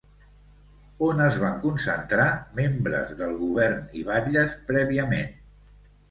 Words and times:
On 1.07 1.19
es 1.25 1.35
van 1.41 1.59
concentrar 1.65 2.25
membres 2.59 3.11
del 3.19 3.35
govern 3.41 3.83
i 4.01 4.05
batlles 4.07 4.55
prèviament? 4.71 5.37